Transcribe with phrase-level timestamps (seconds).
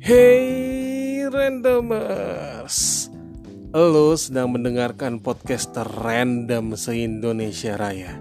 [0.00, 3.12] Hey randomers.
[3.76, 8.16] Lo sedang mendengarkan podcast random se-Indonesia Raya.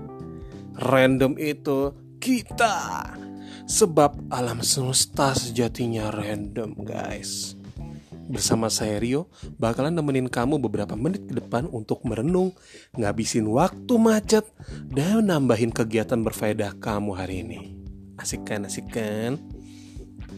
[0.75, 3.15] Random itu kita.
[3.63, 7.55] Sebab alam semesta sejatinya random guys.
[8.27, 12.59] Bersama saya Rio bakalan nemenin kamu beberapa menit ke depan untuk merenung,
[12.99, 14.43] ngabisin waktu macet,
[14.91, 17.79] dan nambahin kegiatan berfaedah kamu hari ini.
[18.19, 19.39] Asik kan, asik kan?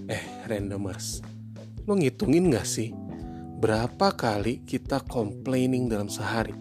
[0.06, 1.24] Eh, randomers,
[1.86, 2.94] lo ngitungin gak sih
[3.62, 6.58] berapa kali kita complaining dalam sehari?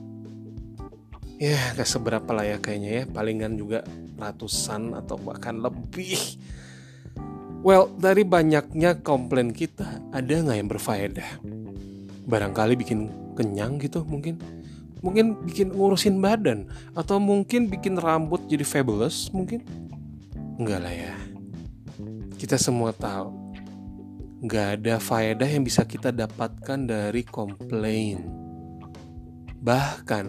[1.40, 3.80] Ya, gak seberapa lah ya kayaknya ya, palingan juga
[4.20, 6.20] ratusan atau bahkan lebih.
[7.64, 11.30] Well, dari banyaknya komplain kita, ada nggak yang berfaedah?
[12.28, 14.36] Barangkali bikin kenyang gitu mungkin.
[15.00, 16.68] Mungkin bikin ngurusin badan.
[16.92, 19.64] Atau mungkin bikin rambut jadi fabulous mungkin.
[20.60, 21.16] Enggak lah ya.
[22.36, 23.39] Kita semua tahu.
[24.40, 28.24] Nggak ada faedah yang bisa kita dapatkan dari komplain.
[29.60, 30.24] Bahkan,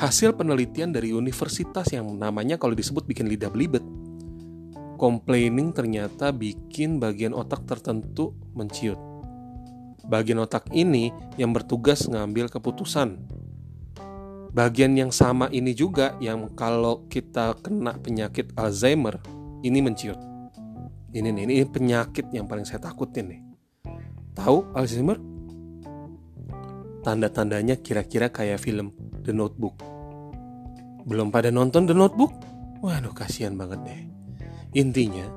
[0.00, 3.84] hasil penelitian dari universitas yang namanya kalau disebut bikin lidah belibet
[5.00, 9.00] complaining ternyata bikin bagian otak tertentu menciut.
[10.04, 11.08] Bagian otak ini
[11.40, 13.16] yang bertugas ngambil keputusan.
[14.52, 19.16] Bagian yang sama ini juga yang kalau kita kena penyakit Alzheimer
[19.64, 20.20] ini menciut.
[21.10, 23.49] Ini nih, ini penyakit yang paling saya takutin nih.
[24.40, 25.20] Tahu Alzheimer?
[27.04, 28.88] Tanda-tandanya kira-kira kayak film
[29.20, 29.76] The Notebook.
[31.04, 32.32] Belum pada nonton The Notebook?
[32.80, 34.00] Waduh, kasihan banget deh.
[34.80, 35.28] Intinya,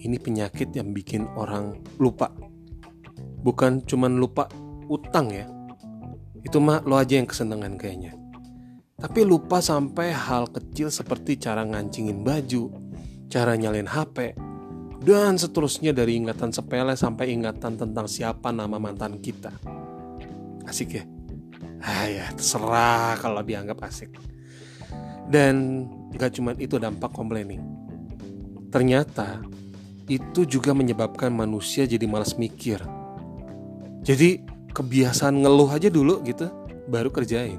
[0.00, 2.32] ini penyakit yang bikin orang lupa.
[3.44, 4.48] Bukan cuman lupa
[4.88, 5.44] utang ya.
[6.40, 8.16] Itu mah lo aja yang kesenangan kayaknya.
[8.96, 12.72] Tapi lupa sampai hal kecil seperti cara ngancingin baju,
[13.28, 14.32] cara nyalain HP,
[15.02, 19.52] dan seterusnya dari ingatan sepele sampai ingatan tentang siapa nama mantan kita.
[20.64, 21.04] Asik ya?
[21.84, 24.16] Ah ya, terserah kalau dianggap asik.
[25.26, 27.86] Dan gak cuma itu dampak complaining
[28.76, 29.40] ternyata
[30.04, 32.76] itu juga menyebabkan manusia jadi malas mikir.
[34.04, 36.46] Jadi kebiasaan ngeluh aja dulu gitu,
[36.86, 37.58] baru kerjain.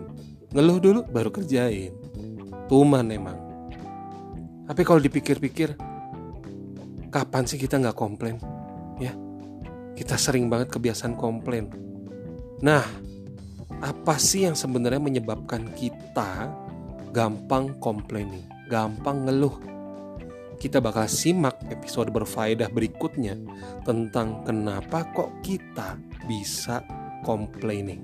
[0.54, 1.92] Ngeluh dulu, baru kerjain.
[2.70, 3.36] Tuman emang.
[4.70, 5.74] Tapi kalau dipikir-pikir,
[7.10, 8.38] kapan sih kita nggak komplain?
[9.02, 9.14] Ya,
[9.94, 11.72] kita sering banget kebiasaan komplain.
[12.64, 12.84] Nah,
[13.84, 16.50] apa sih yang sebenarnya menyebabkan kita
[17.14, 19.78] gampang complaining, gampang ngeluh?
[20.58, 23.38] kita bakal simak episode berfaedah berikutnya
[23.86, 25.96] tentang kenapa kok kita
[26.26, 26.82] bisa
[27.22, 28.02] complaining.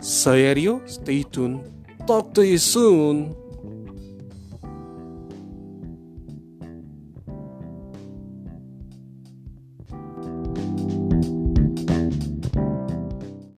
[0.00, 1.60] Saya Rio, stay tune.
[2.08, 3.36] Talk to you soon.